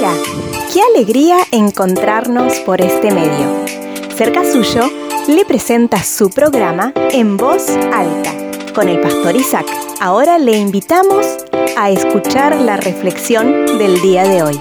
Hola, 0.00 0.16
qué 0.72 0.80
alegría 0.80 1.36
encontrarnos 1.52 2.54
por 2.60 2.80
este 2.80 3.12
medio. 3.12 3.66
Cerca 4.16 4.50
suyo 4.50 4.88
le 5.28 5.44
presenta 5.44 6.02
su 6.02 6.30
programa 6.30 6.94
En 7.12 7.36
Voz 7.36 7.68
Alta 7.68 8.32
con 8.74 8.88
el 8.88 8.98
pastor 9.02 9.36
Isaac. 9.36 9.66
Ahora 10.00 10.38
le 10.38 10.56
invitamos 10.56 11.26
a 11.76 11.90
escuchar 11.90 12.58
la 12.62 12.78
reflexión 12.78 13.78
del 13.78 14.00
día 14.00 14.26
de 14.26 14.42
hoy. 14.42 14.60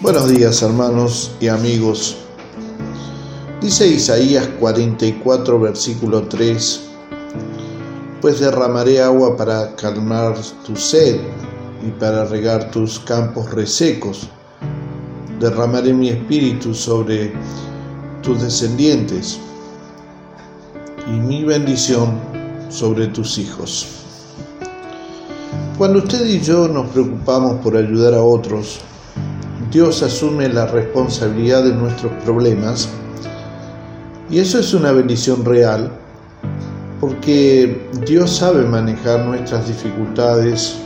Buenos 0.00 0.28
días 0.28 0.60
hermanos 0.60 1.34
y 1.40 1.48
amigos. 1.48 2.18
Dice 3.62 3.86
Isaías 3.86 4.48
44 4.60 5.60
versículo 5.60 6.28
3, 6.28 6.80
pues 8.20 8.38
derramaré 8.38 9.00
agua 9.00 9.34
para 9.34 9.74
calmar 9.76 10.34
tu 10.66 10.76
sed 10.76 11.18
y 11.82 11.90
para 11.92 12.26
regar 12.26 12.70
tus 12.70 12.98
campos 12.98 13.50
resecos. 13.50 14.28
Derramaré 15.40 15.92
mi 15.94 16.08
espíritu 16.08 16.74
sobre 16.74 17.32
tus 18.22 18.42
descendientes 18.42 19.38
y 21.06 21.12
mi 21.12 21.44
bendición 21.44 22.18
sobre 22.68 23.06
tus 23.08 23.38
hijos. 23.38 23.86
Cuando 25.78 26.00
usted 26.00 26.26
y 26.26 26.40
yo 26.40 26.66
nos 26.66 26.88
preocupamos 26.88 27.60
por 27.62 27.76
ayudar 27.76 28.14
a 28.14 28.22
otros, 28.22 28.80
Dios 29.70 30.02
asume 30.02 30.48
la 30.48 30.66
responsabilidad 30.66 31.62
de 31.62 31.72
nuestros 31.72 32.12
problemas 32.24 32.88
y 34.30 34.40
eso 34.40 34.58
es 34.58 34.74
una 34.74 34.92
bendición 34.92 35.44
real 35.44 35.90
porque 37.00 37.88
Dios 38.06 38.36
sabe 38.36 38.64
manejar 38.64 39.24
nuestras 39.24 39.68
dificultades 39.68 40.76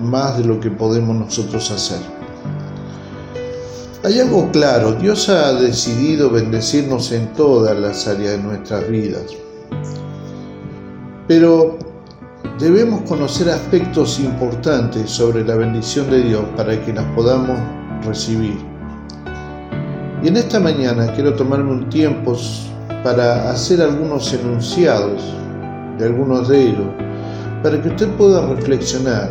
más 0.00 0.36
de 0.36 0.44
lo 0.44 0.60
que 0.60 0.70
podemos 0.70 1.16
nosotros 1.16 1.70
hacer. 1.70 2.21
Hay 4.04 4.18
algo 4.18 4.50
claro, 4.50 4.94
Dios 4.94 5.28
ha 5.28 5.52
decidido 5.52 6.28
bendecirnos 6.28 7.12
en 7.12 7.32
todas 7.34 7.78
las 7.78 8.08
áreas 8.08 8.32
de 8.32 8.42
nuestras 8.42 8.88
vidas. 8.88 9.22
Pero 11.28 11.78
debemos 12.58 13.02
conocer 13.02 13.48
aspectos 13.48 14.18
importantes 14.18 15.08
sobre 15.08 15.44
la 15.44 15.54
bendición 15.54 16.10
de 16.10 16.20
Dios 16.20 16.44
para 16.56 16.84
que 16.84 16.92
las 16.92 17.04
podamos 17.14 17.56
recibir. 18.04 18.58
Y 20.20 20.26
en 20.26 20.36
esta 20.36 20.58
mañana 20.58 21.12
quiero 21.14 21.34
tomarme 21.34 21.70
un 21.70 21.88
tiempo 21.88 22.36
para 23.04 23.52
hacer 23.52 23.80
algunos 23.80 24.32
enunciados 24.34 25.22
de 25.98 26.06
algunos 26.06 26.48
de 26.48 26.60
ellos, 26.60 26.88
para 27.62 27.80
que 27.80 27.88
usted 27.88 28.08
pueda 28.16 28.44
reflexionar 28.48 29.30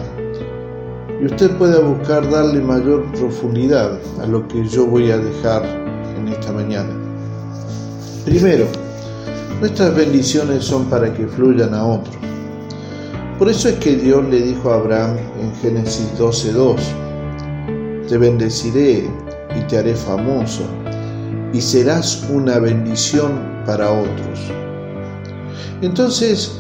y 1.21 1.25
usted 1.25 1.51
pueda 1.57 1.79
buscar 1.79 2.27
darle 2.31 2.61
mayor 2.61 3.05
profundidad 3.11 3.99
a 4.21 4.25
lo 4.25 4.47
que 4.47 4.67
yo 4.67 4.87
voy 4.87 5.11
a 5.11 5.19
dejar 5.19 5.63
en 6.17 6.27
esta 6.29 6.51
mañana. 6.51 6.89
Primero, 8.25 8.65
nuestras 9.59 9.95
bendiciones 9.95 10.63
son 10.65 10.85
para 10.85 11.13
que 11.13 11.27
fluyan 11.27 11.75
a 11.75 11.85
otros. 11.85 12.17
Por 13.37 13.49
eso 13.49 13.69
es 13.69 13.75
que 13.75 13.95
Dios 13.97 14.23
le 14.29 14.41
dijo 14.41 14.71
a 14.71 14.75
Abraham 14.75 15.17
en 15.39 15.55
Génesis 15.61 16.07
12:2, 16.17 16.79
te 18.07 18.17
bendeciré 18.17 19.07
y 19.55 19.61
te 19.67 19.77
haré 19.77 19.93
famoso, 19.93 20.63
y 21.53 21.61
serás 21.61 22.27
una 22.31 22.57
bendición 22.57 23.63
para 23.67 23.91
otros. 23.91 24.39
Entonces, 25.83 26.59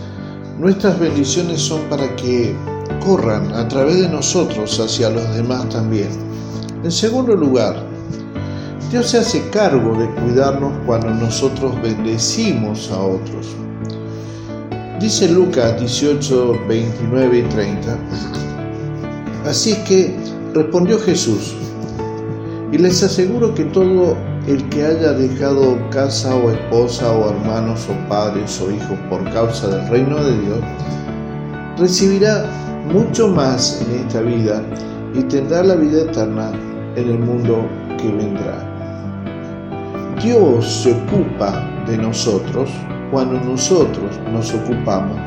nuestras 0.59 0.99
bendiciones 0.99 1.61
son 1.61 1.81
para 1.89 2.15
que 2.15 2.55
corran 3.03 3.51
a 3.53 3.67
través 3.67 4.01
de 4.01 4.09
nosotros 4.09 4.79
hacia 4.79 5.09
los 5.09 5.35
demás 5.35 5.67
también. 5.69 6.09
En 6.83 6.91
segundo 6.91 7.35
lugar, 7.35 7.75
Dios 8.91 9.09
se 9.09 9.19
hace 9.19 9.49
cargo 9.49 9.97
de 9.97 10.09
cuidarnos 10.21 10.71
cuando 10.85 11.09
nosotros 11.09 11.79
bendecimos 11.81 12.89
a 12.91 12.99
otros. 12.99 13.55
Dice 14.99 15.29
Lucas 15.29 15.79
18, 15.79 16.59
29 16.67 17.39
y 17.39 17.43
30. 17.43 17.97
Así 19.45 19.71
es 19.71 19.77
que 19.79 20.15
respondió 20.53 20.99
Jesús, 20.99 21.55
y 22.71 22.77
les 22.77 23.01
aseguro 23.03 23.53
que 23.53 23.65
todo 23.65 24.15
el 24.47 24.67
que 24.69 24.85
haya 24.85 25.13
dejado 25.13 25.77
casa 25.89 26.35
o 26.35 26.51
esposa 26.51 27.11
o 27.11 27.29
hermanos 27.29 27.87
o 27.89 28.09
padres 28.09 28.61
o 28.61 28.71
hijos 28.71 28.97
por 29.09 29.23
causa 29.31 29.67
del 29.67 29.87
reino 29.89 30.23
de 30.23 30.37
Dios, 30.39 30.59
recibirá 31.77 32.45
mucho 32.85 33.27
más 33.27 33.81
en 33.81 33.99
esta 33.99 34.21
vida 34.21 34.63
y 35.13 35.23
tendrá 35.23 35.63
la 35.63 35.75
vida 35.75 36.03
eterna 36.03 36.51
en 36.95 37.09
el 37.09 37.19
mundo 37.19 37.67
que 37.97 38.09
vendrá. 38.09 38.67
Dios 40.21 40.83
se 40.83 40.93
ocupa 40.93 41.67
de 41.87 41.97
nosotros 41.97 42.69
cuando 43.11 43.39
nosotros 43.39 44.19
nos 44.31 44.53
ocupamos 44.53 45.17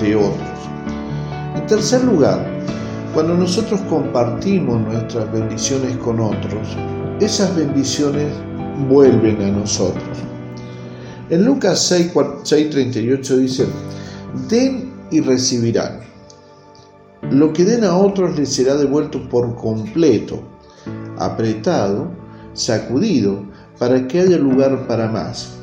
de 0.00 0.16
otros. 0.16 0.48
En 1.56 1.66
tercer 1.66 2.04
lugar, 2.04 2.44
cuando 3.12 3.34
nosotros 3.34 3.80
compartimos 3.88 4.80
nuestras 4.80 5.30
bendiciones 5.32 5.96
con 5.98 6.20
otros, 6.20 6.76
esas 7.20 7.54
bendiciones 7.56 8.32
vuelven 8.88 9.40
a 9.42 9.50
nosotros. 9.50 10.18
En 11.30 11.44
Lucas 11.44 11.90
6:38 11.90 13.36
dice, 13.36 13.66
den 14.48 14.92
y 15.10 15.20
recibirán. 15.20 16.13
Lo 17.34 17.52
que 17.52 17.64
den 17.64 17.82
a 17.82 17.96
otros 17.96 18.38
les 18.38 18.54
será 18.54 18.76
devuelto 18.76 19.28
por 19.28 19.56
completo, 19.56 20.40
apretado, 21.18 22.06
sacudido, 22.52 23.42
para 23.76 24.06
que 24.06 24.20
haya 24.20 24.38
lugar 24.38 24.86
para 24.86 25.08
más, 25.08 25.54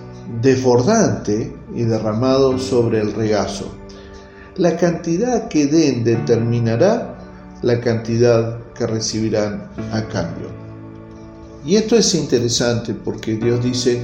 desbordante 0.42 1.56
y 1.74 1.84
derramado 1.84 2.58
sobre 2.58 3.00
el 3.00 3.14
regazo. 3.14 3.72
La 4.58 4.76
cantidad 4.76 5.48
que 5.48 5.66
den 5.66 6.04
determinará 6.04 7.18
la 7.62 7.80
cantidad 7.80 8.60
que 8.74 8.86
recibirán 8.86 9.70
a 9.94 10.04
cambio. 10.10 10.50
Y 11.66 11.78
esto 11.78 11.96
es 11.96 12.14
interesante 12.14 12.94
porque 12.94 13.38
Dios 13.38 13.64
dice, 13.64 14.04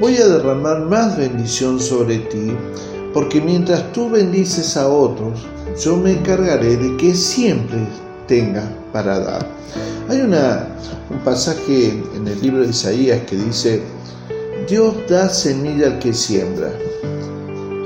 voy 0.00 0.16
a 0.16 0.26
derramar 0.26 0.80
más 0.80 1.16
bendición 1.16 1.78
sobre 1.78 2.18
ti, 2.18 2.52
porque 3.12 3.40
mientras 3.40 3.92
tú 3.92 4.10
bendices 4.10 4.76
a 4.76 4.88
otros, 4.88 5.46
yo 5.82 5.96
me 5.96 6.12
encargaré 6.12 6.76
de 6.76 6.96
que 6.96 7.14
siempre 7.14 7.78
tenga 8.26 8.62
para 8.92 9.18
dar. 9.18 9.46
Hay 10.08 10.20
una, 10.20 10.68
un 11.10 11.18
pasaje 11.20 11.90
en 12.14 12.28
el 12.28 12.40
libro 12.40 12.62
de 12.62 12.70
Isaías 12.70 13.20
que 13.28 13.36
dice, 13.36 13.82
Dios 14.68 14.94
da 15.08 15.28
semilla 15.28 15.86
al 15.88 15.98
que 15.98 16.12
siembra. 16.12 16.70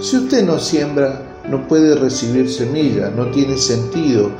Si 0.00 0.16
usted 0.16 0.44
no 0.44 0.58
siembra, 0.58 1.22
no 1.48 1.66
puede 1.66 1.94
recibir 1.94 2.50
semilla, 2.50 3.10
no 3.10 3.30
tiene 3.30 3.56
sentido 3.56 4.30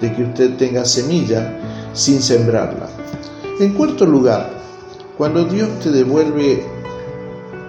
de 0.00 0.12
que 0.12 0.24
usted 0.24 0.56
tenga 0.56 0.84
semilla 0.84 1.58
sin 1.92 2.20
sembrarla. 2.20 2.88
En 3.60 3.72
cuarto 3.72 4.04
lugar, 4.04 4.50
cuando 5.16 5.44
Dios 5.44 5.68
te 5.80 5.90
devuelve 5.90 6.62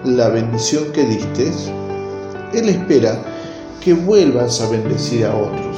la 0.04 0.28
bendición 0.28 0.92
que 0.92 1.04
diste, 1.04 1.50
Él 2.52 2.68
espera 2.68 3.18
que 3.80 3.94
vuelvas 3.94 4.60
a 4.60 4.70
bendecir 4.70 5.26
a 5.26 5.34
otros. 5.34 5.76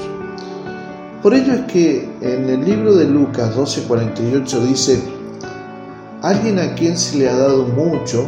Por 1.22 1.34
ello 1.34 1.52
es 1.52 1.60
que 1.72 2.08
en 2.22 2.48
el 2.48 2.64
libro 2.64 2.94
de 2.94 3.04
Lucas 3.04 3.54
12:48 3.54 4.60
dice, 4.60 5.02
alguien 6.22 6.58
a 6.58 6.74
quien 6.74 6.96
se 6.96 7.18
le 7.18 7.28
ha 7.28 7.36
dado 7.36 7.64
mucho, 7.64 8.26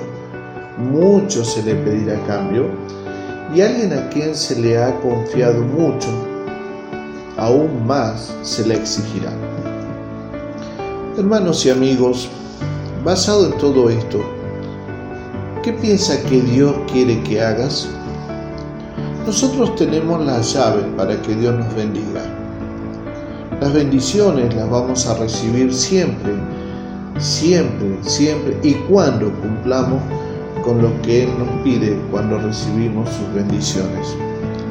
mucho 0.78 1.44
se 1.44 1.62
le 1.62 1.74
pedirá 1.76 2.20
cambio, 2.26 2.66
y 3.54 3.60
alguien 3.60 3.92
a 3.92 4.08
quien 4.08 4.34
se 4.34 4.60
le 4.60 4.82
ha 4.82 4.98
confiado 5.00 5.62
mucho, 5.62 6.08
aún 7.36 7.86
más 7.86 8.34
se 8.42 8.66
le 8.66 8.74
exigirá. 8.74 9.32
Hermanos 11.16 11.64
y 11.66 11.70
amigos, 11.70 12.28
basado 13.04 13.46
en 13.46 13.58
todo 13.58 13.90
esto, 13.90 14.22
¿qué 15.62 15.72
piensa 15.72 16.22
que 16.24 16.40
Dios 16.40 16.74
quiere 16.90 17.22
que 17.22 17.42
hagas? 17.42 17.88
Nosotros 19.26 19.76
tenemos 19.76 20.24
las 20.26 20.52
llaves 20.52 20.84
para 20.96 21.20
que 21.22 21.34
Dios 21.36 21.54
nos 21.54 21.72
bendiga. 21.76 22.22
Las 23.60 23.72
bendiciones 23.72 24.52
las 24.52 24.68
vamos 24.68 25.06
a 25.06 25.14
recibir 25.14 25.72
siempre, 25.72 26.32
siempre, 27.18 27.98
siempre 28.02 28.58
y 28.64 28.74
cuando 28.90 29.32
cumplamos 29.40 30.02
con 30.64 30.82
lo 30.82 31.00
que 31.02 31.22
Él 31.22 31.30
nos 31.38 31.48
pide 31.62 31.96
cuando 32.10 32.38
recibimos 32.38 33.08
sus 33.10 33.32
bendiciones. 33.32 34.16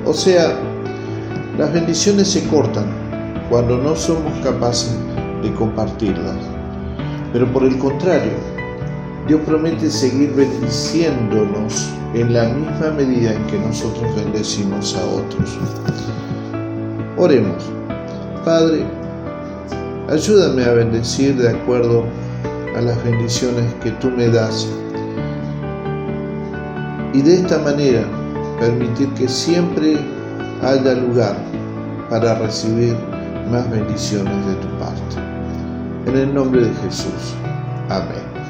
O 0.05 0.13
sea, 0.13 0.53
las 1.57 1.71
bendiciones 1.71 2.27
se 2.27 2.45
cortan 2.47 2.85
cuando 3.49 3.77
no 3.77 3.95
somos 3.95 4.33
capaces 4.43 4.93
de 5.41 5.53
compartirlas. 5.53 6.35
Pero 7.31 7.51
por 7.53 7.63
el 7.63 7.77
contrario, 7.77 8.33
Dios 9.27 9.41
promete 9.45 9.89
seguir 9.89 10.33
bendiciéndonos 10.33 11.89
en 12.13 12.33
la 12.33 12.45
misma 12.45 12.91
medida 12.97 13.33
en 13.33 13.45
que 13.47 13.59
nosotros 13.59 14.15
bendecimos 14.15 14.95
a 14.95 15.05
otros. 15.05 15.57
Oremos. 17.17 17.63
Padre, 18.43 18.83
ayúdame 20.09 20.63
a 20.63 20.73
bendecir 20.73 21.35
de 21.37 21.49
acuerdo 21.49 22.05
a 22.75 22.81
las 22.81 23.03
bendiciones 23.03 23.71
que 23.83 23.91
tú 23.91 24.09
me 24.09 24.27
das 24.27 24.67
y 27.13 27.21
de 27.21 27.35
esta 27.35 27.59
manera 27.59 28.03
permitir 28.59 29.09
que 29.13 29.27
siempre 29.27 29.97
haya 30.61 30.93
lugar 30.93 31.35
para 32.09 32.35
recibir 32.35 32.95
más 33.51 33.69
bendiciones 33.69 34.45
de 34.45 34.53
tu 34.55 34.67
parte. 34.79 35.17
En 36.05 36.17
el 36.17 36.33
nombre 36.33 36.61
de 36.61 36.73
Jesús. 36.75 37.35
Amén. 37.89 38.40